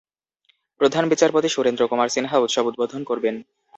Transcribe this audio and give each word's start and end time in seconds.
প্রধান 0.81 1.03
বিচারপতি 1.09 1.49
সুরেন্দ্র 1.49 1.83
কুমার 1.87 2.09
সিনহা 2.09 2.37
উৎসব 2.37 2.63
উদ্বোধন 2.65 3.01
করবেন। 3.03 3.35